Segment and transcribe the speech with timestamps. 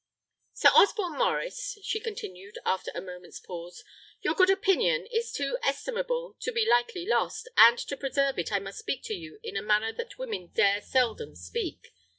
[0.53, 3.83] Sir Osborne Maurice," she continued, after a moment's pause,
[4.23, 8.57] "your good opinion is too estimable to be lightly lost, and to preserve it I
[8.57, 11.93] must speak to you in a manner that women dare seldom speak.